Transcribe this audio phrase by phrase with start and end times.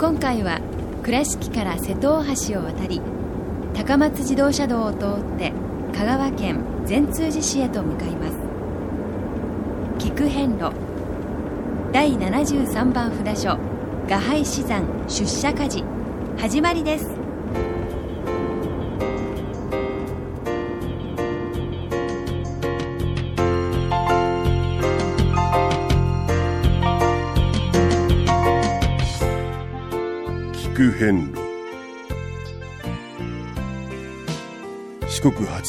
[0.00, 0.62] 今回は
[1.02, 3.02] 倉敷から瀬戸大橋を渡り
[3.74, 5.52] 高松自動車道を通って
[5.92, 8.38] 香川県善通寺市へと向かいます。
[9.98, 10.72] 菊遍路。
[11.92, 13.58] 第73番札所。
[14.08, 15.84] 画廃死山出社家事。
[16.38, 17.19] 始まりです。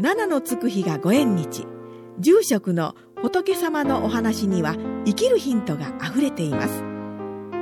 [0.00, 1.66] 七のつく日がご縁日。
[2.18, 4.74] 住職の仏様のお話には
[5.04, 6.82] 生きるヒントがあふれています。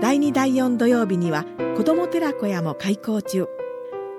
[0.01, 1.45] 第2第4土曜日には
[1.77, 3.49] 子ども寺小屋も開校中。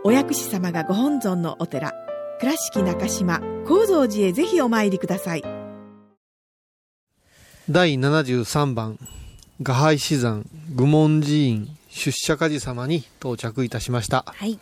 [0.04, 1.94] お薬師様がご本尊のお寺
[2.42, 5.44] 倉敷中島・高蔵寺へぜひお参りください。
[7.70, 9.00] 第73番
[9.64, 14.60] 画廃死山愚問寺院出社家寺様に到着いたしました、はい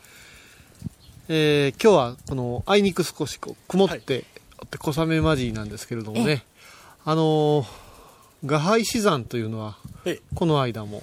[1.30, 4.24] えー今日はこのあいにく少しこう曇って、
[4.80, 6.44] 小雨まじりなんですけれどもね。
[7.06, 7.66] あのー
[8.46, 11.02] 画廃死山というのはえこの間も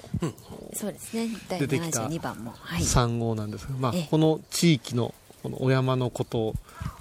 [0.73, 1.29] そうですね。
[1.49, 2.55] 第出てきた72番も。
[2.57, 2.81] はい。
[2.81, 5.13] 3号なんですが、まあええ、この地域の
[5.43, 6.55] このお山のことを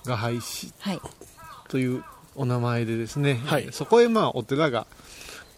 [0.05, 0.99] 画廃死はい。
[1.69, 2.03] という
[2.35, 3.67] お名前でですね、はい。
[3.71, 4.87] そこへまあお寺が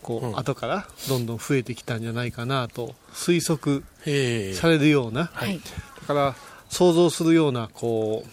[0.03, 0.37] こう、うん。
[0.37, 4.53] 後からどんどん増えてきたんじゃないかなと推測ええ。
[4.53, 5.61] されるような、はい。
[6.01, 6.35] だから
[6.75, 8.29] 想像するようなこう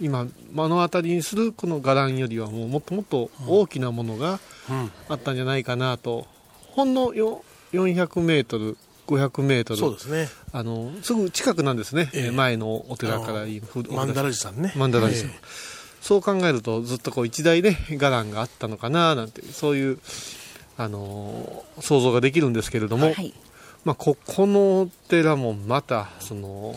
[0.00, 4.90] 今目の当たりにするこの伽藍よりはもうもっともっと大きなものがうん。
[5.08, 6.26] あったんじゃないかなと、
[6.72, 8.76] ほんのよ400メートル
[9.06, 9.80] 500メートル。
[9.80, 10.28] そうですね。
[10.52, 12.30] あのすぐ近くなんですね、ええ。
[12.32, 14.72] 前のお寺からいい曼荼羅寺さんね。
[14.74, 15.30] 曼荼羅寺さん。
[15.30, 15.38] ええ。
[16.00, 19.98] そう考えるとずっとこう一台で伽藍があったのかななんてそういう、
[20.76, 23.32] あのー想像ができるんですけれども、はい。
[23.84, 26.74] まあ、ここのお寺もまたその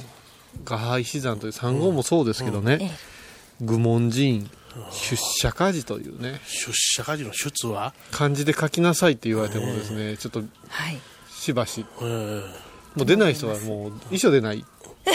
[0.65, 3.65] 画廃死山という三号もそうですけどね、ええ。
[3.65, 4.49] 愚問寺院
[4.91, 6.39] 出社家寺というね。
[6.45, 7.93] 出社家事の出は？
[8.11, 10.99] 漢字で書きなさいって言われてもですねちょっとはい。
[11.29, 11.85] しばし。
[12.01, 12.97] ええ。
[12.97, 14.65] もう出ない人はもう遺書出ない。
[15.05, 15.13] え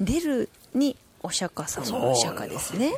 [0.00, 2.92] 出るにお釈迦様のお釈迦ですね。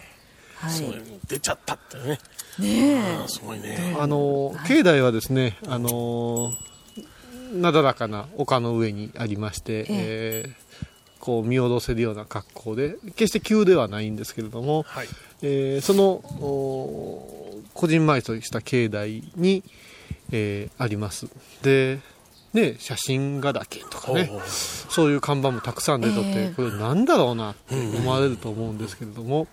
[0.56, 0.82] はい。
[1.28, 2.18] 出ちゃったってね。
[2.58, 3.96] ねすごいね。
[3.98, 6.52] あの境内はですねあの
[7.52, 10.63] なだらかな丘の上にありまして、えー
[11.24, 15.08] こう見下ろせるような格好で決して急ではないんですけれども、はい。
[15.40, 19.64] えーそのおこじんまりとした境内に、
[20.32, 21.28] えーあります。
[21.62, 21.98] で
[22.52, 26.54] ね写真画だけとかねそういう看板もたくさん出とって、えー。
[26.54, 29.48] これなんだろうなって思われると思うんですけれども、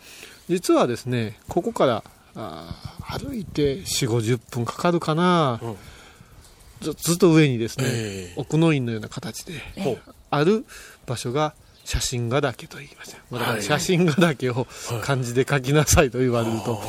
[0.50, 2.04] 実はですねここから
[2.36, 5.76] あー歩いて4 5 0分かかるかな、うん。
[6.82, 9.54] ずずっと上にですね、ええ奥の院のような形で
[10.30, 10.66] ある
[11.06, 14.68] 場所が写真画岳と言いましただからはい写真画岳を
[15.04, 16.82] 漢字で書きなさいと言われると、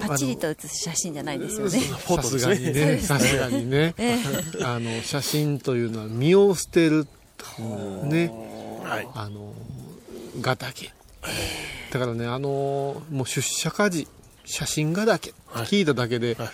[0.00, 1.78] パチリと写す写真じゃないですよね。
[1.80, 3.94] さすがにねさすがにね。
[4.62, 7.06] あの写真というのは身を捨てる
[8.04, 8.30] ね。
[8.82, 9.08] はい。
[9.14, 9.52] あの
[10.40, 10.92] 画だけ。
[11.92, 14.08] だからねあのもう出社家事
[14.44, 15.34] 写真画だけ。
[15.46, 15.66] はい。
[15.66, 16.46] 聞いただけで、は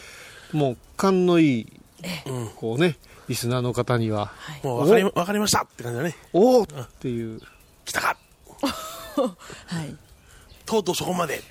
[0.52, 0.56] い。
[0.56, 1.80] もう勘のいい
[2.26, 2.48] うん。
[2.56, 2.96] こうね
[3.28, 4.32] リスナーの方には。
[4.62, 6.16] もう分かり分かりましたって感じだね。
[6.32, 6.66] おおっ
[6.98, 7.40] ていう。
[7.84, 8.16] 来たか。
[9.66, 9.94] はい。
[10.64, 11.42] とうとうそこまで。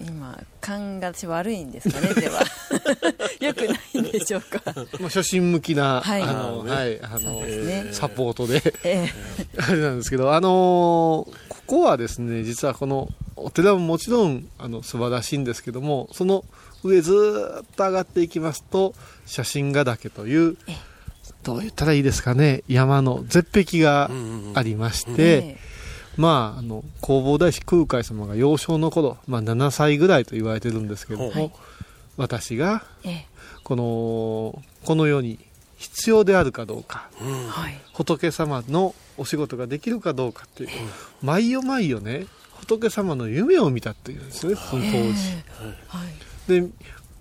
[0.00, 2.42] 今勘が私悪いんですかねでは。
[3.40, 4.60] よくないんでしょうか。
[4.98, 6.22] まあ、初心向きな、はい。
[6.22, 7.88] あの、はい、あの、ね。
[7.92, 9.08] サポートで、え。
[9.56, 16.44] あれなんですけど、あのーここはですね、実はこのお寺ももちろんあの素晴らしいんですけども、その
[16.82, 18.94] 上ずーっと上がっていきますと、
[19.26, 20.56] 写真ヶ岳という、
[21.42, 24.10] どう言ったらいいですかね、山の絶壁が
[24.54, 25.56] ありまして、え
[26.16, 31.52] まあ、あの、弘法大師空海様が幼少の頃、まあ7歳ぐらいと言われてるんですけども、はい。
[32.16, 33.26] 私が、ええ。
[33.64, 35.38] この、この世に
[35.76, 37.80] 必要であるかどうか、えはい。
[37.92, 40.70] 仏様のお仕事ができるかどうかっていう、
[41.22, 42.26] 毎夜毎夜ね、
[42.64, 44.96] 仏様の夢を見たっていうんですね、その当時。
[45.88, 46.04] は
[46.48, 46.62] い。
[46.62, 46.68] で、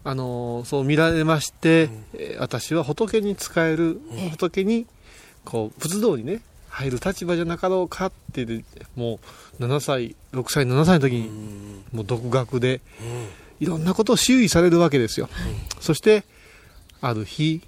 [0.06, 4.86] あのーそう見られまして、えー私は仏に仕える、ええ仏に、
[5.46, 9.20] こう、仏道にね、入る立場じゃなかろうかって言って、も
[9.60, 11.30] う、7歳、6歳、7歳の時に、
[11.92, 12.82] もう独学で、
[13.60, 15.30] いろんなことを周囲されるわけですよ。
[15.80, 16.24] そして、
[17.02, 17.62] ある日、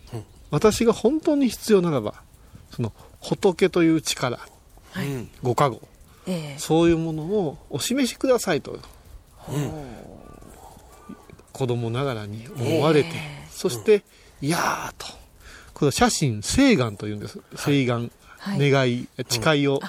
[0.50, 2.16] 私が本当に必要ならば、
[2.71, 4.39] その、仏という力、
[4.98, 5.30] うん。
[5.44, 5.81] ご加護、
[6.27, 6.60] ええ。
[6.60, 8.80] そういうものをお示しくださいと、
[11.51, 13.10] 子供ながらに思われて、
[13.51, 14.04] そして、
[14.42, 15.07] いやーと、
[15.74, 17.39] これ写真、誓願というんです。
[17.56, 18.72] 誓願、はい。
[18.72, 19.80] 願い、誓いを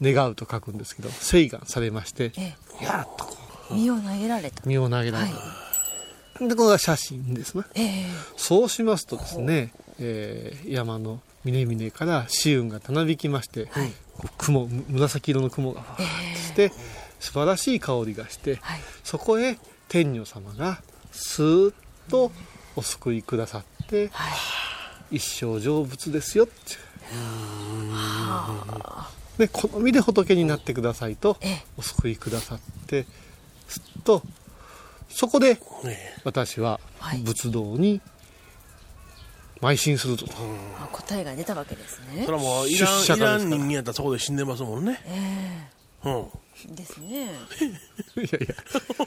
[0.00, 2.82] 願うと書くんですけど、誓願されまして、ええ。
[2.82, 3.36] いやーと。
[3.70, 4.62] 身を投げられた。
[4.64, 5.26] う、身を投げられ
[6.38, 6.46] た。
[6.46, 7.64] で、これが写真ですね。
[7.74, 8.06] ええ。
[8.36, 13.80] そうしますとですね、えー山の峰々から紫雲がたなびきまして、こう
[14.38, 16.02] 雲む紫色の雲がわーっと
[16.38, 16.72] して、
[17.20, 18.80] 素晴らしい香りがして、はい。
[19.04, 19.58] そこへ
[19.88, 20.82] 天女様が
[21.12, 21.74] スーッ
[22.08, 22.32] と
[22.76, 24.10] お救いくださって、
[25.10, 26.54] 一生成仏ですよって。
[29.38, 31.64] で好みで仏になってくださいとええ。
[31.76, 33.06] お救いくださって
[33.68, 34.22] すっと
[35.08, 35.60] そこでね
[36.24, 37.18] 私ははい。
[37.22, 38.00] 仏道に
[39.60, 40.26] 邁進すると、
[40.78, 42.24] あ答えが出たわけですね。
[42.24, 43.56] それはもういらん出社いら家ですから。
[43.56, 45.00] ん人間やったらそこで死んでますもんね。
[45.06, 45.68] え
[46.04, 46.12] うん。
[46.12, 46.24] え
[46.68, 47.28] ですね。
[48.16, 48.54] いやいや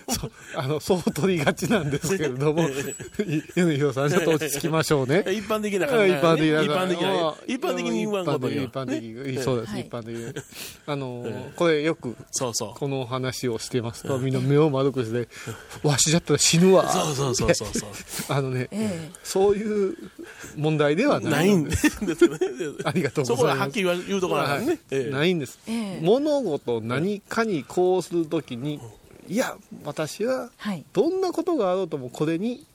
[0.08, 2.70] そうあのそう取りがちなんですけれども
[3.56, 5.24] 米広さんちょっと落ち着きましょうね。
[5.34, 9.82] 一般的な考え、ね、一般的な一般的なもう一般的に言わんことよ一般的一般的そうです、はい。
[9.82, 10.34] 一般的に
[10.86, 11.26] あの
[11.56, 12.80] これよくそうそう。
[12.80, 15.28] この話をしてますとみんな目を丸くして
[15.84, 17.90] 「わしだったら死ぬわ」そうそうそうそうそう。
[18.30, 19.96] あのね、えそういう
[20.56, 22.38] 問題ではなないいんのでですね
[22.84, 23.56] ありがとうそござます。
[23.56, 24.80] こはいはっきり言うところなんね、
[25.10, 26.00] ないんです、ええ。
[26.02, 28.80] 物事何かにこうするときに
[29.28, 30.86] いや私ははい。
[30.94, 32.66] どんなことがあろうともこれに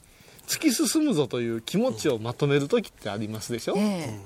[0.47, 4.19] 突き進むぞという気持ちをまとめる時ってありますでしょ、ええ。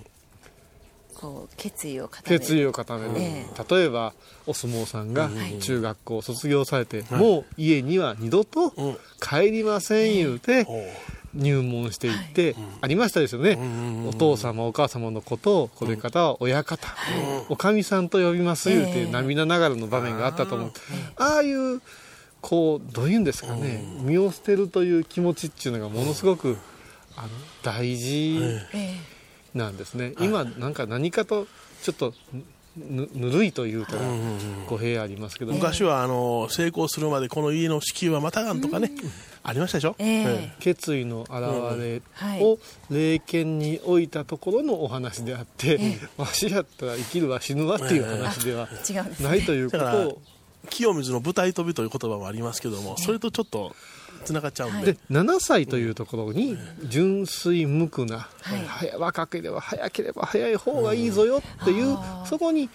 [1.16, 2.40] こう決意を固める。
[2.40, 4.14] 決意を固める、え例えば
[4.46, 8.98] お相撲さんが中学校を卒業されて、もう家には二度とうん。
[9.22, 10.88] 帰りません言うておう
[11.34, 13.58] 入門していって、ありましたですよね、
[14.08, 16.88] お父様お母様のことをこれからは親方、
[17.50, 20.72] おかみさんと呼びます言うて、ええ涙ながらの場面があったと思う、
[21.18, 21.82] ああいう
[22.42, 26.58] こうどういうんですかね、身を捨てるという気持ちっていうのがものすごく、
[27.16, 27.30] あの
[27.64, 28.40] 大事、
[28.74, 28.98] え
[29.54, 31.48] なんですね、今なんか何かと
[31.84, 32.14] ちょっと
[32.78, 34.02] ぬぬるいというたら
[34.68, 38.92] 語弊ありますけど、昔はあの成功するまでこの家の敷居はまたがんとかね、
[39.44, 40.54] ありましたでしょ、ええ。
[40.60, 42.44] 決意の表れはい。
[42.44, 48.68] を霊剣に置いたところのお話であって、わしやったら生きるわ死ぬわっていう話では
[49.22, 50.22] ないということを。
[50.70, 53.74] 清水の舞台飛びという言葉もありますけども、それとちょっと
[54.26, 58.66] つながっちゃうんで、で7歳というところに純粋無垢な、はい。
[58.68, 62.70] 早若ければ早ければ早い方がいいぞよっていう、そこに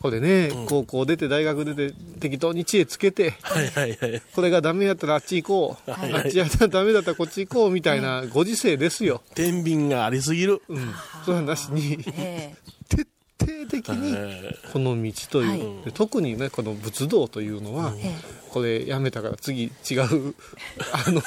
[0.00, 4.22] これね、高校出て大学出て適当に知恵つけてはいはいはい。
[4.34, 10.92] これがダメやったらあっち行こう、はいあっちやったらダメだったらこっち行こうみたいなご時世ですよ、天秤がありすぎる、うん、
[11.24, 12.54] それはなしにえ
[12.88, 13.06] 徹
[13.40, 15.84] 底的にえこの道という、はい。
[15.84, 18.14] で特にねこの仏道というのは、え
[18.50, 20.34] これやめたから次違う
[20.92, 21.22] あの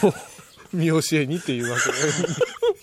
[0.74, 1.77] 見教えにっていうわ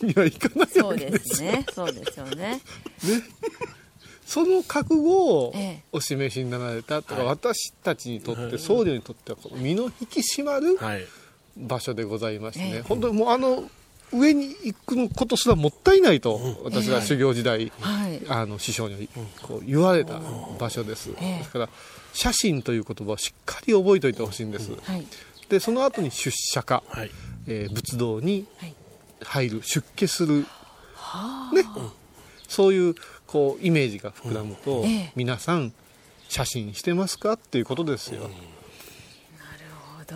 [0.00, 1.66] けにはいかないえそうわけでですすね。
[1.72, 2.60] そうですよね
[4.26, 5.02] その覚悟
[5.46, 11.06] をええお示しになられたとか、私たちにとって僧侶にとってはこの身の引き締まるはい。
[11.56, 13.64] 場所でございましてね、ええ本当にもうあの
[14.12, 18.22] 上に行くことすらもったいないと、私が修行時代、はい。
[18.28, 19.08] あの師匠に
[19.42, 20.20] こう言われた
[20.58, 21.38] 場所です、ええ。
[21.38, 21.68] ですから
[22.12, 25.06] 写真という言葉をしっかり覚えておいてほしいんです、はい。
[25.48, 27.10] でその後に出社化、はい。
[27.46, 28.74] えー仏道にはい。
[29.22, 30.46] 入る出家する、ね、
[32.54, 32.94] そういう
[33.26, 35.12] こうイメージが膨らむと、ええ。
[35.16, 35.72] 皆さん
[36.28, 37.32] 写真してますか？
[37.32, 38.32] っていうことですよ、なる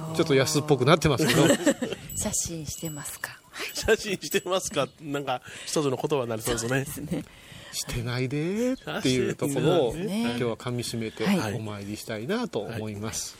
[0.00, 0.16] ほど。
[0.16, 1.42] ちょっと安っぽくなってますけど。
[2.16, 3.40] 写真してますか？
[3.74, 4.88] 写真してますか？
[5.00, 6.84] なんか一つの言葉になりそうですね。
[6.84, 7.24] ですね。
[7.72, 10.22] してないでっていうところを、ね。
[10.30, 11.54] 今日はかみしめてはい。
[11.54, 13.36] お参りしたいなと思います、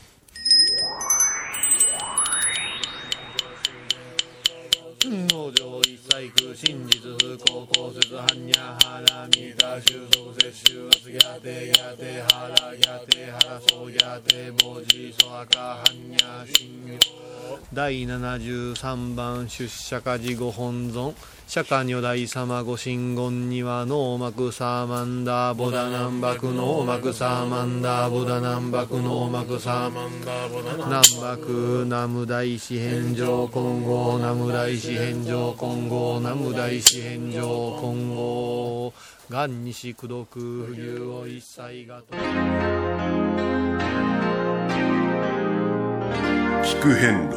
[5.03, 5.68] 農場一
[6.19, 16.99] 細工真実不幸公説般若波羅蜜多収束摂取圧やてやて腹やて腹そうやて文字そあか般若心
[17.71, 21.15] 第73番出社家事ご本尊。
[21.49, 37.41] 釈迦如来様ご神言にはノーマクサーマンダーボダナンバクノーマクサーマンダーボダナンバクノーマクサーマンダーボダナンバクナム大師返上金剛ナム大師返上金剛ナム大師返上
[37.81, 38.93] 金剛
[39.31, 42.15] 元西功徳不流を一切がと
[46.63, 47.28] 聞く遍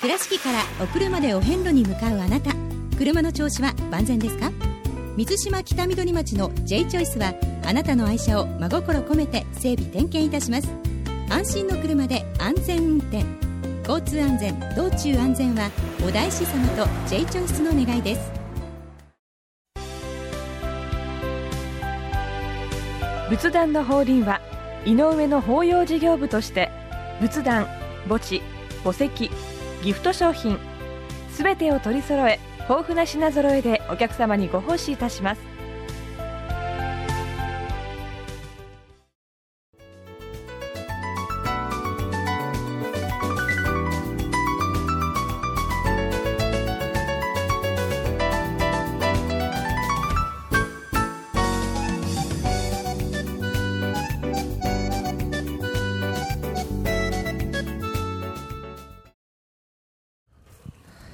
[0.00, 2.52] 倉敷からお車でお遍路に向かうあなた。
[2.98, 4.50] 車の調子は万全ですか？
[5.16, 7.32] 水島北緑町の J チョイスは
[7.64, 10.68] あなたの愛車を真心込めて整備点検いたします。
[11.30, 13.24] 安心の車で安全運転。
[13.88, 15.70] 交通安全道中安全は
[16.06, 18.32] お大師様と J チョイスの願いです。
[23.30, 24.40] 仏壇の法輪は
[24.84, 26.70] 井上の法要事業部として
[27.20, 27.66] 仏壇
[28.08, 28.42] 墓地
[28.84, 29.30] 墓石
[29.86, 30.58] ギフト商品。
[31.30, 35.55] すべてを取り揃え豊富な品揃えでお客様にご奉仕いたします。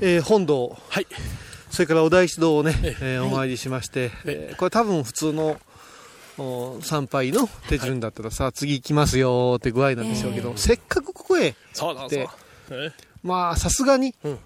[0.03, 0.77] えー本堂。
[0.89, 1.07] はい。
[1.71, 3.05] それからお大師堂をね、ええ。
[3.19, 5.57] ーお参りしまして、えーこれ多分普通の
[6.39, 12.29] お参拝の手順だったらさ、次行きますよって具合なんでしょうけど、せっかくここへ、そうそうそうで
[12.71, 12.91] え。
[13.23, 14.39] まあさすがにうん。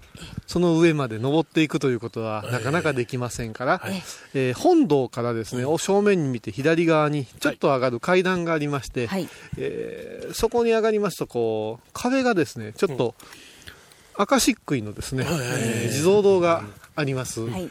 [0.45, 4.01] その上まで登っていくということはなかなかできませんから、はい。
[4.35, 9.27] えー本堂からですね、お正面に見て左側にちょっと上がる階段がありまして、はい。
[9.57, 13.15] えーそこに上がりますとこう壁がですねちょっと
[14.17, 16.63] 赤漆喰のですね、えー地蔵堂が
[16.95, 17.69] あります、はい。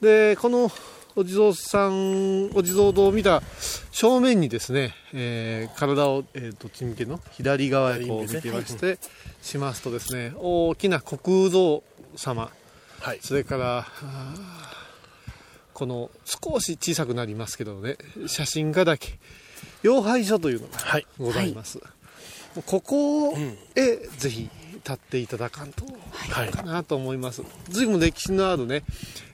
[0.00, 0.70] でこの
[1.16, 3.42] お地蔵さんお地蔵堂を見た
[3.90, 8.98] 正面にですね、えー体を、えーどっち見ての左側へこう見てまして、
[9.42, 11.82] しますとですね大きな虚空像
[12.16, 12.50] 様。
[13.00, 13.18] はい。
[13.20, 13.86] それから
[15.72, 19.18] この少し小さくなりますけどね写真画だけ
[19.84, 21.06] 妖拝所というのがはい。
[21.18, 21.80] ございます、
[22.66, 23.56] ここうん。
[23.76, 24.50] へぜひ
[24.88, 26.50] 立っていただかんとはい。
[26.50, 27.42] かなと思います。
[27.68, 28.84] 随分歴史のあるね、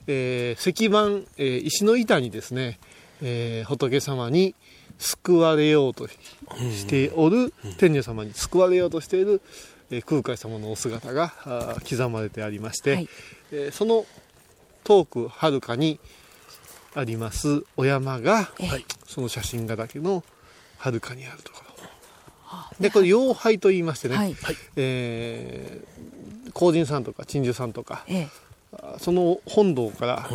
[0.07, 2.77] えー石板、えー石の板にですね、
[3.21, 4.53] えー仏様に
[4.97, 9.41] 救われようとしておる、天女様に救われようとしている、
[9.91, 11.33] えー空海様のお姿が
[11.89, 13.09] 刻まれてありまして、はい。
[13.51, 14.05] えーその
[14.83, 15.99] 遠くはるかに
[16.93, 18.85] ありますお山が、はい。
[19.07, 20.23] その写真画だけの
[20.77, 21.64] はるかにあるところ
[22.79, 24.35] でこれ妖拝と言いましてね、はい。
[24.75, 25.95] えー
[26.53, 28.05] 皇人さんとか鎮守さんとか。
[28.07, 28.27] ええ。
[28.71, 30.29] あその本堂から、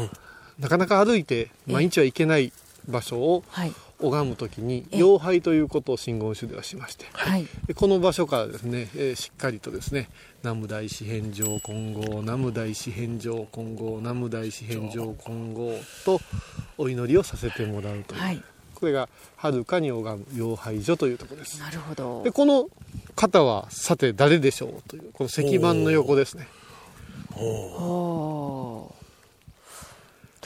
[0.58, 2.52] なかなか歩いて毎日は行けない
[2.88, 3.72] 場所をはい。
[4.02, 7.46] 拝むときにえ妖拝ということを真言宗ではしまして、はい。
[7.66, 10.08] でこの場所からですね、えーしっかりとですね
[10.42, 15.74] 南無大師返上金剛南無大師返上金剛南無大師返上金剛
[16.06, 16.20] と
[16.78, 18.42] お祈りをさせてもらうという、はい
[18.80, 21.60] これがはるかに拝む妖拝所というところです。
[21.60, 22.22] なるほど。
[22.24, 22.68] でこの
[23.14, 26.48] 方はさて誰でしょうというこの石板の横ですね。
[27.36, 28.92] お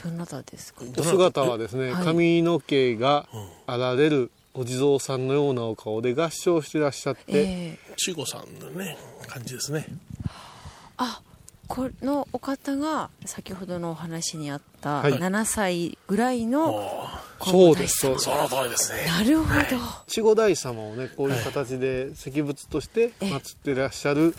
[0.03, 0.83] どなたですか？
[0.97, 2.05] お姿はですね、はい。
[2.05, 3.27] 髪の毛が
[3.65, 7.95] あられるお地蔵さんのようなお顔で合唱してらっしゃって、ええ。
[7.97, 9.87] 中古さんのね感じですね。
[10.97, 11.21] あ
[11.67, 15.13] このお方が先ほどのお話にあったはい。
[15.13, 17.07] 7歳ぐらいのお
[17.43, 19.05] そうですそうですその通りですね。
[19.07, 19.77] なるほど。
[20.15, 24.35] 守護大様をねこういう形で石仏として祀ってらっしゃる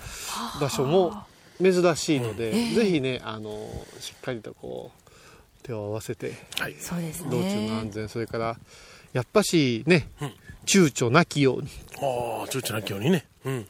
[0.61, 1.25] 場所も
[1.61, 2.75] 珍しいので、ええ。
[2.75, 3.69] ぜひねあの
[4.01, 5.11] しっかりとこう
[5.63, 6.75] 手を合わせてはい。
[6.79, 8.57] そうです道中のね安全それから
[9.13, 10.09] やっぱしね、
[10.67, 11.69] 躊躇なきように。
[11.97, 13.27] ああ躊躇なきようにね。
[13.45, 13.67] うん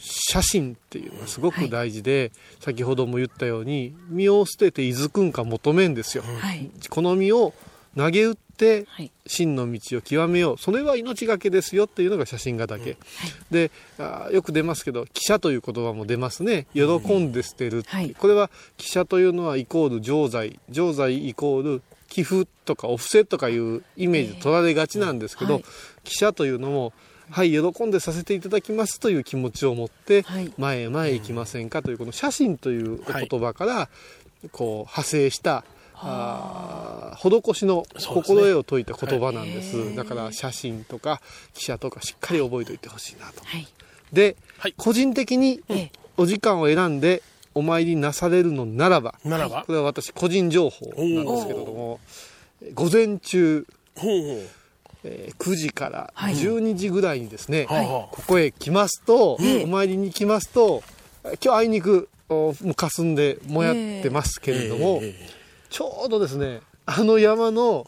[0.00, 6.70] 写真っていうのはすごく大事で、先ほども言ったように身を捨てていずくんか求めんですよ、はい。
[6.90, 7.54] この身を
[7.96, 8.86] 投げ打って
[9.26, 10.58] 真の道を極めよう。
[10.58, 12.96] それは命がけですよっていうのが写真がけ、うん。
[13.50, 16.66] であよく出ますけど記者という言葉も出ますね。
[16.74, 16.86] 喜
[17.18, 25.64] んで捨てる、はい、これは記者というのはイコール常在常在イコール寄付とかお布施とかいうイメージ取られがちなんですけど、はい、
[26.04, 26.92] 記者というのも
[27.30, 30.24] はい喜んでさせていただきますという気持ちを持って
[30.56, 33.88] 前へ前へ行きませんかというこの写真というお言葉から
[34.52, 35.64] こう派生した
[36.00, 41.20] あ施しの心得を説いた言葉なんです、はい、だから写真とか
[41.54, 43.66] 記者とかしっかり覚えておいてほしいなと、はい、
[44.12, 45.60] で、はい、個人的に
[46.16, 47.22] お時間を選んで
[47.54, 49.64] お参りなされるのならばならば。
[49.66, 51.98] これは私個人情報なんですけれども
[52.74, 53.66] 午前中
[55.04, 60.82] えー、9時から12時ぐらいにですね、はい、ここへ来ますと、お参りに来ますと
[61.44, 65.38] 今日あいにくもう霞んでもやってますけれども、えーえー
[65.70, 67.86] ちょうどですねあの山の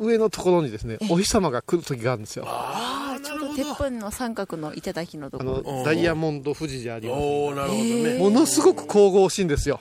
[0.00, 2.44] 上のところにですね、お日様が来る時があるんですよ。
[2.46, 5.62] ああ、ちょうどてっぺんの三角の頂のところ。
[5.66, 7.54] あのダイヤモンド富士じゃあります、ね。
[7.54, 8.18] なるほどね。
[8.18, 9.80] ものすごく神々しいんですよ。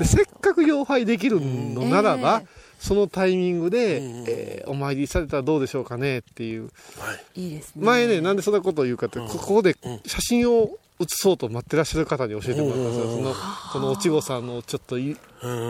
[0.00, 2.42] でせっかく妖拝できるのならば、
[2.82, 6.64] そのタイミングで、えー、お参りされたらどうでしょうかねっていう。
[6.98, 7.86] はい、いいですね。
[7.86, 13.04] 前ね、なんでそんなことを言うかって、ここで写真を写そうと待ってらっしゃる方に教えてもらったんですよ。
[13.04, 13.34] その、
[13.72, 14.96] このおちごさんのちょっと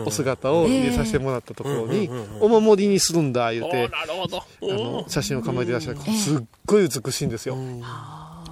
[0.07, 5.99] お姿を入れさせてもらったところに、お守りにするんだ、言うて、あの、写真を構えていらっしゃる。
[5.99, 7.55] すっごい美しいんですよ。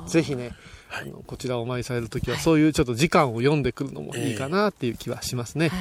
[0.05, 0.51] ぜひね、
[0.91, 5.71] あのこちらをお参りされる時は、そういうちょっと時間を読んでくるのもいいかなっていう気はしますね。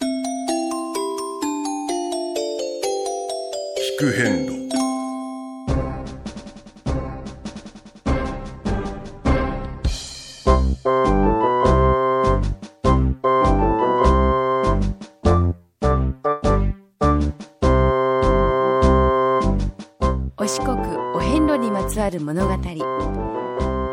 [0.00, 0.31] 聞
[3.98, 4.62] く変路。
[22.12, 22.54] る物語。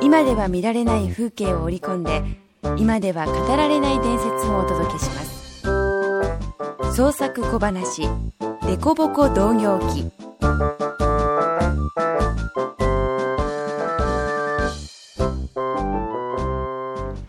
[0.01, 2.21] 今では見られない風景を織り込んで
[2.77, 5.39] 今では語られない伝説をお届けします。
[6.95, 8.09] 創作小話
[8.69, 10.05] 「デコボコ同業記」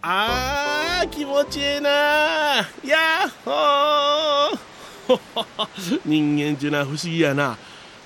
[0.02, 1.90] あー気持ちええな
[2.84, 7.56] やっほー 人間ちゅうのは不思議やな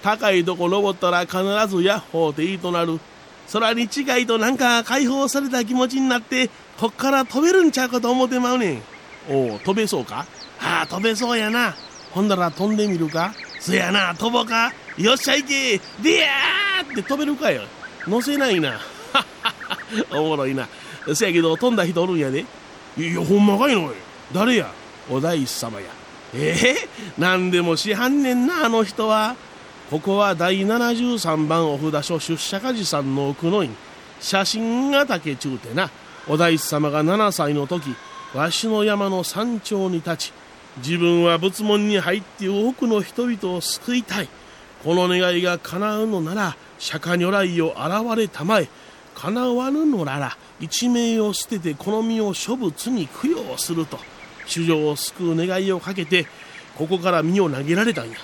[0.02, 3.00] 高いとこ登ったら必ずヤッホーっていいとなる。
[3.52, 8.82] 空に近いとなんか解放された気持ちになって、こっから飛べるんちゃうかと思ってまうねん。
[9.30, 10.26] おお、飛べそうか？
[10.60, 11.74] ああ、飛べそうやな。
[12.14, 13.34] ほんだら飛んでみるか？
[13.58, 14.72] そやな、飛ぼうか？
[14.96, 17.62] よっしゃ行けでやーって飛べるかよ？
[18.06, 18.78] 乗せないな。
[20.14, 20.68] おもろいな。
[21.12, 22.44] せやけど飛んだ人おるんやで。
[22.96, 23.92] いや、ほんまかいの
[24.32, 24.70] 誰や？
[25.10, 25.86] お大師様や。
[26.32, 29.34] ええー、何でもしはんねんな、あの人は。
[29.90, 33.76] ここは第73番お札所出社家事さんの奥の院
[34.18, 35.90] 写真が竹中てな
[36.26, 37.94] お大師様が7歳の時
[38.34, 40.32] わしの山の山頂に立ち
[40.78, 44.28] 自分は仏門に入って多くの人々を救いたい。
[44.84, 48.68] この願いが叶うのなら釈迦如来を現れたまえ
[49.14, 53.98] 叶わぬのなら一命を捨ててこの身を諸仏に供養すると
[54.46, 56.26] 主情を救う願いをかけて
[56.76, 58.16] ここから身を投げられたんや。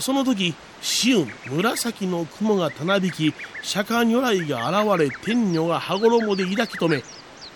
[0.00, 3.32] その時紫雲紫の雲がたなびき
[3.62, 7.04] 釈迦如来が現れ天女が羽衣で抱き留め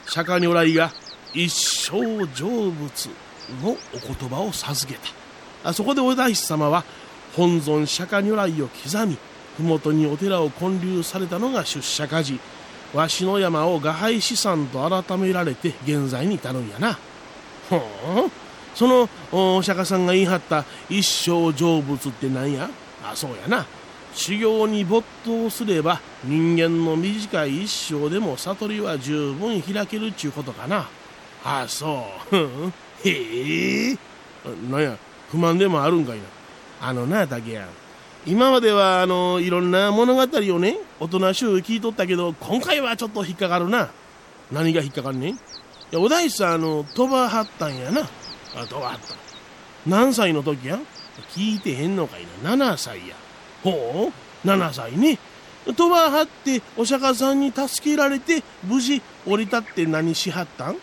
[0.07, 0.93] 釈迦如来が
[1.33, 3.11] 一生成仏。
[3.63, 4.99] のお言葉を授け
[5.63, 5.73] た。
[5.73, 6.85] そこでお大師様は
[7.37, 9.19] 本尊釈迦如来を刻み
[9.59, 12.39] 麓にお寺を建立されたのが出社家事
[12.93, 16.99] わしの山を画廃資産と改められて現在に至るんやな。
[17.71, 17.81] ほん
[18.75, 22.69] そのお釈迦さんが言い張った一生成仏って何や？
[23.05, 23.67] あそうやな。
[24.15, 30.89] 修行に没頭すれば人間の短い一生でも悟りは十分開けるっちゅうことかな。
[31.45, 32.73] あそう。
[33.05, 33.99] へえ。
[34.71, 34.97] なんや
[35.31, 36.25] 不満でもあるんかいな。
[36.81, 37.69] あのな竹やん
[38.27, 43.91] 今まではあのいろんな物語をね大人しゅう聞いとったけど今回はちょっと引っかかるな。
[44.51, 45.35] 何が引っかかるねん？
[45.35, 45.39] い
[45.91, 48.03] やお大師さんあの飛ばはったんやな。
[48.57, 49.15] あ飛ばはった。
[49.87, 50.79] 何歳の時や？
[51.31, 52.55] 聞いてへんのかいな。
[52.55, 53.15] 7歳や。
[53.63, 55.19] ほう？7歳ね。
[55.77, 60.77] とばはってお釈迦さんに助けられて無事降り立って何しはったん？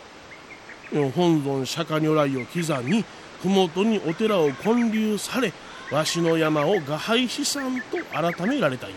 [0.94, 3.04] 本尊釈迦如来を刻み
[3.44, 5.52] 麓にお寺を建立され
[5.92, 8.96] わしの山を画廃資産と改められたんや。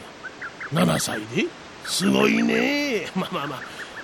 [0.73, 1.47] 7歳で？
[1.85, 3.07] すごいね。
[3.17, 3.63] まあまあまあ。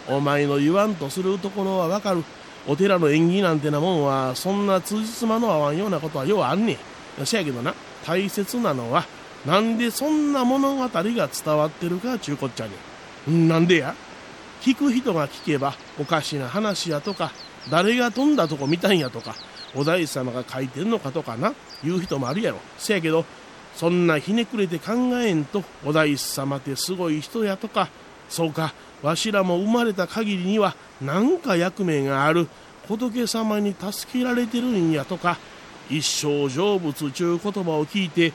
[0.08, 2.24] お前の言わんとするところはわかる。
[2.66, 6.78] お寺の縁起なんてなもんはそんな通じつまの合わんようなことはようあんね
[7.18, 7.26] ん。
[7.26, 7.74] せやけどな
[8.04, 9.04] 大切なのは
[9.46, 12.72] なんでそんな物語が伝わってるかちゅうこっちゃね
[13.26, 13.94] なんでや？
[14.62, 17.32] 聞く人が聞けばおかしな話やとか
[17.68, 19.34] 誰が飛んだとこ見たんやとか
[19.74, 22.58] お大師様が書いてんのかとかな言う人もあるやろ。
[22.78, 23.24] せやけど
[23.76, 27.88] そんなひねくれて考えんとお大師様ってすごい人やとか
[28.28, 32.48] そうかわしらも生まれた限りには何か役目がある
[32.88, 35.38] 仏様に助けられてるんやとか
[35.88, 38.32] 一生成仏ちゅう言葉を聞いて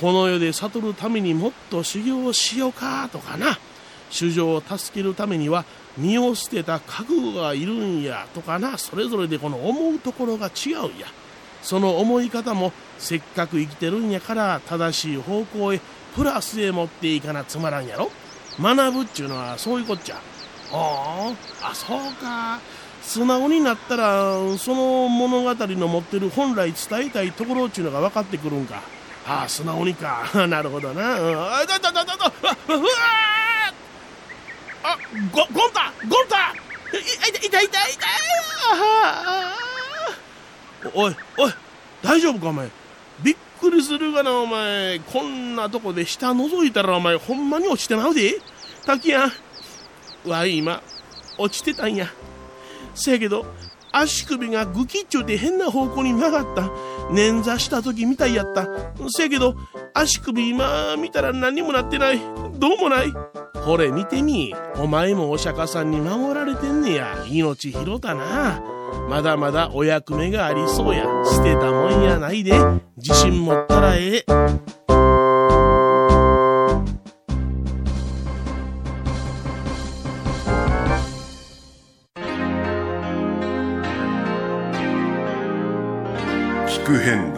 [0.00, 3.58] この世で悟るためにもっと修行しようかとかな。
[4.10, 5.66] 主情を助けるためには
[5.98, 11.06] 身を捨てた覚悟がいるんやとかなそれぞれでこの思うところが違うんや。
[11.60, 15.80] その思い方もせっかく生きてるんやから正しい方向へ
[16.14, 18.10] プラスへ持っていかなつまらんやろ。
[18.60, 20.20] 学ぶっちゅうのはそういうこっちゃ。
[20.72, 21.32] あ
[21.62, 22.60] あそうか。
[23.02, 28.82] 素直になったらその物語の持ってる本来伝えたいところっちゅうのが分かってくるんか。
[29.26, 30.30] ああ素直にか。
[30.48, 31.16] なるほどな。
[31.16, 32.32] あだだだだだ
[32.68, 32.86] うわ
[34.88, 34.96] あ
[35.30, 36.50] ゴゴンタゴンタ
[36.96, 38.08] い痛い痛い痛い痛い
[40.94, 41.52] おいおい
[42.02, 42.70] 大丈夫かお前。
[43.22, 45.00] びっくりするがなお前。
[45.00, 48.36] こんなとこで下覗いたらお前ほんまに落ちてまうで。
[48.86, 49.28] 滝や
[50.24, 50.80] わい今
[51.36, 52.06] 落ちてたんや。
[52.94, 53.44] せやけど
[53.92, 56.62] 足首がグキッチョで変な方向に曲がった。
[57.12, 58.66] 捻挫した時みたいやった。
[59.10, 59.54] せやけど
[59.92, 62.20] 足首今見たら何もなってない。
[62.54, 63.12] どうもない。
[63.68, 64.54] ほれ見てみ。
[64.78, 67.26] お前もお釈迦さんに守られてんねや。
[67.28, 68.62] 命拾ったな。
[69.10, 71.04] まだまだお役目がありそうや。
[71.26, 72.58] 捨てたもんやないで。
[72.96, 74.24] 自信持ったらええ。
[86.68, 87.37] 聞く遍路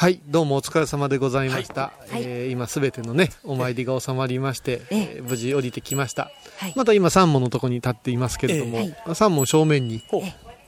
[0.00, 1.82] はい、どうもお疲れ様でございました。
[1.82, 2.22] はい。
[2.22, 5.16] えー今すべてのね、お参りが収まりまして、ええ。
[5.16, 6.30] えー無事降りてきました。
[6.56, 6.72] はい。
[6.74, 10.02] また今三門のとこに立っていますけれども、え三門正面に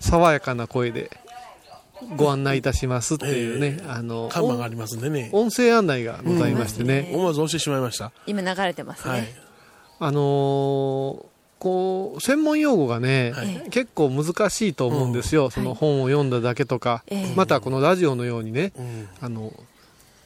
[0.00, 1.10] 爽やかな声で
[2.14, 5.30] ご案内いたしますっていうね、あの、看板がありますんでね。
[5.32, 8.12] 音声案内がございましてね、思わず押してしまいました。
[8.26, 9.28] 今流れてますね、はい。
[10.00, 11.31] あのー
[11.62, 13.70] こう、専門用語がね、はい。
[13.70, 15.48] 結構難しいと思うんですよ。
[15.48, 17.34] その本を読んだだけとか、ええ。
[17.36, 19.08] またこのラジオのようにね、うん。
[19.20, 19.52] あの、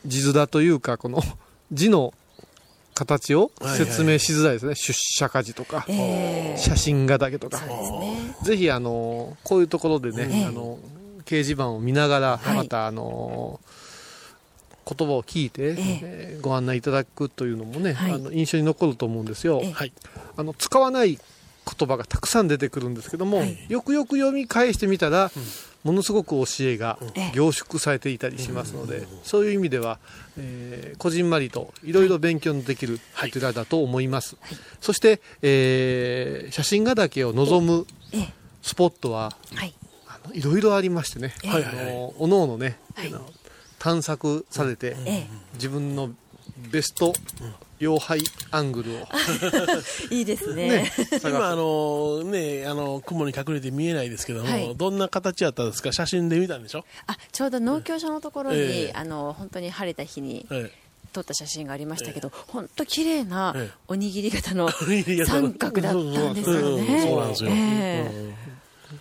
[0.07, 1.23] 字面というか、この
[1.73, 2.15] 字の
[2.95, 4.75] 形を説明しづらいですね。
[4.77, 6.59] 出社家事とか、ええ。
[6.59, 7.61] 写真画だけとか。
[7.67, 8.35] ね。
[8.43, 10.79] ぜひ、あの、こういうところでね、ええあの、
[11.27, 12.57] 掲示板を見ながら、はい。
[12.57, 13.61] また、あの、
[14.89, 18.13] 言葉を聞いて、えーご案内いただくというのもね、はい。
[18.13, 19.61] あの印象に残ると思うんですよ。
[19.63, 19.73] ええ。
[19.73, 19.93] はい。
[20.37, 21.19] あの使わない
[21.79, 23.57] 言葉がたくさん出てくるんですけども、はい。
[23.69, 25.33] よくよく読み返してみたら、
[25.83, 27.33] ものすごく教えがええ。
[27.35, 29.99] 凝縮されていたりしますので、そういう意味では、
[30.39, 34.37] えーこじんまりといろいろ勉強のできるお寺だと思います、
[34.81, 38.33] そして、えー写真画だけを望むええ。
[38.63, 39.75] スポットははい。
[40.09, 43.13] あのいろいろありましてね、はいはいはいおのおのね、はい
[43.79, 46.11] 探索されて、え自分の
[46.73, 47.13] ベスト
[47.81, 48.95] 妖拝アングルを、
[50.11, 50.69] え いいですね。
[50.69, 50.93] ね。
[51.23, 54.75] 今あのねあの雲に隠れて見えないですけども、はい。
[54.77, 55.93] どんな形やったんですか？
[55.93, 58.93] 写真で見たんでしょ、あちょうど農協所のところに、ええ。
[58.95, 60.71] あの本当に晴れた日にえ
[61.13, 63.77] 撮った写真がありましたけど、本当綺麗なええ。
[63.89, 64.69] おにぎり型の
[65.27, 67.03] 三角だったんですよね。
[67.03, 67.51] そうなんですよ。
[67.53, 68.35] ええ。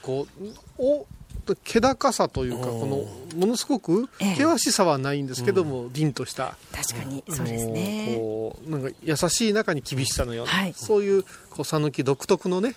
[0.02, 0.46] こう
[0.78, 1.06] お
[1.54, 6.58] 気高さというか、このものすごく険しさはないんですけども、凛とした。
[6.72, 8.16] 確かにそうですね。
[8.18, 12.76] こうなんか優しい中に厳しさのような、そういうこう讃岐独特のね、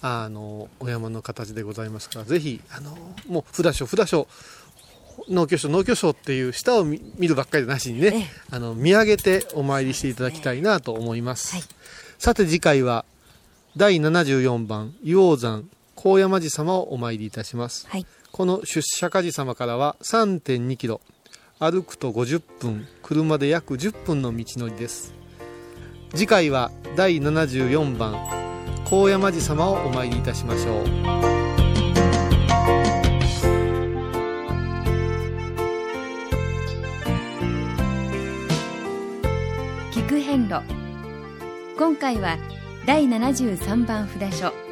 [0.00, 2.96] あのお山の形でございますからぜひあの
[3.28, 4.28] もう札所札所
[5.28, 11.56] 農協省農協省っていう下を見るばっかりなしにね、あの見上げてお参りしていただきたいなと思います、
[12.18, 13.04] さて次回は
[13.76, 17.88] 第74番硫黄山高山寺様をお参りいたします、
[18.30, 21.00] この出社家寺様からは3 2キロ
[21.58, 25.14] 歩くと50分車で約10分の道のりです。
[26.14, 28.14] 次回は第74番
[28.84, 30.84] 高山寺様をお参りいたしましょう。
[39.90, 40.60] 聞く遍路。
[41.76, 42.38] 今回は
[42.86, 44.65] 第73番札所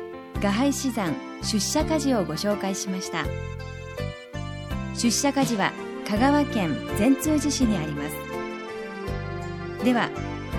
[0.44, 3.24] 画廃資山出社家事をご紹介しました。
[4.94, 5.72] 出社家事は
[6.06, 8.14] 香川県善通寺市にあります。
[9.82, 10.10] では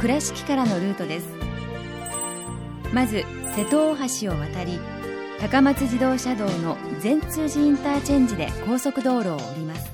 [0.01, 1.27] 倉敷からのルートです。
[2.95, 4.79] まず瀬戸大橋を渡り
[5.39, 9.91] 高松自動車道の善通寺インターチェンジで高速道路を降ります。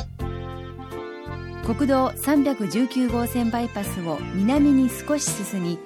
[1.66, 5.80] 国道319号線バイパスを南に少し進み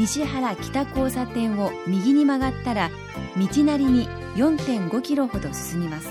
[0.00, 2.90] 西原北交差点を右に曲がったら
[3.36, 6.08] 道なりに4.5キロほど進みます。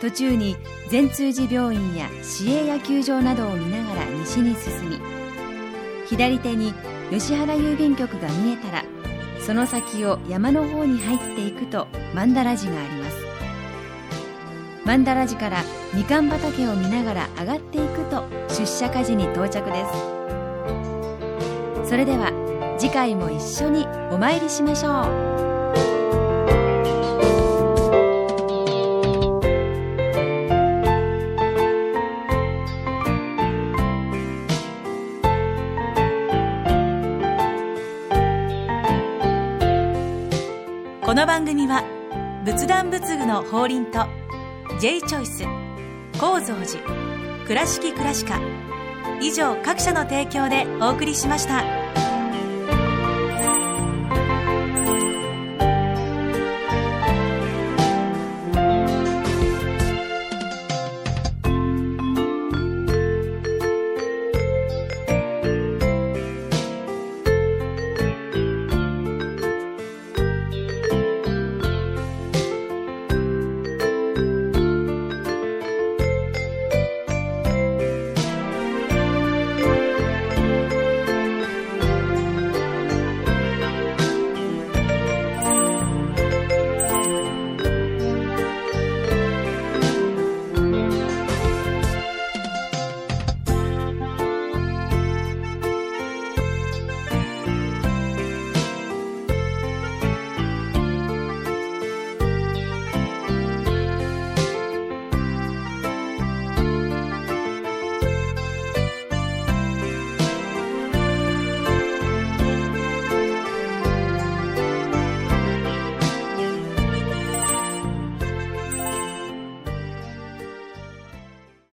[0.00, 0.56] 途中に
[0.88, 5.00] 善通寺病院や市営野球場などを見ながら西に進み
[6.06, 6.74] 左手に
[7.10, 8.84] 吉原郵便局が見えたら
[9.44, 13.16] その先を山の方に入っていくと曼荼羅寺があります。
[14.84, 20.15] 曼荼羅寺からみかん畑を見ながら上がっていくと出社家事に到着です。
[21.88, 22.32] それでは
[22.78, 25.36] 次回も一緒にお参りしましょう
[41.04, 41.84] この番組は
[42.44, 44.06] 仏壇仏具の法輪と
[44.80, 45.44] J チョイス
[46.18, 48.66] 構造寺倉敷倉歯科
[49.20, 51.75] 以上各社の提供でお送りしました。